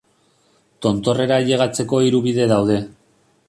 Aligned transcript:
Tontorrera 0.85 1.37
ailegatzeko 1.43 2.03
hiru 2.07 2.25
bide 2.27 2.49
daude. 2.57 2.83